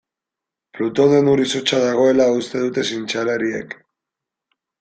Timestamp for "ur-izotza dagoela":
1.33-2.27